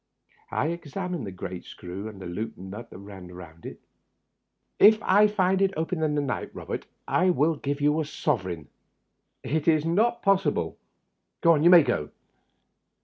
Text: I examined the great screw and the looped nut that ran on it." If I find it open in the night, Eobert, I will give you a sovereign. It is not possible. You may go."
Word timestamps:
I 0.49 0.69
examined 0.69 1.27
the 1.27 1.31
great 1.31 1.63
screw 1.63 2.07
and 2.07 2.19
the 2.19 2.25
looped 2.25 2.57
nut 2.57 2.89
that 2.89 2.97
ran 2.97 3.29
on 3.29 3.59
it." 3.63 3.79
If 4.79 4.97
I 5.03 5.27
find 5.27 5.61
it 5.61 5.75
open 5.77 6.01
in 6.01 6.15
the 6.15 6.21
night, 6.23 6.55
Eobert, 6.55 6.85
I 7.07 7.29
will 7.29 7.55
give 7.55 7.81
you 7.81 7.99
a 7.99 8.05
sovereign. 8.05 8.67
It 9.43 9.67
is 9.67 9.85
not 9.85 10.23
possible. 10.23 10.79
You 11.45 11.69
may 11.69 11.83
go." 11.83 12.09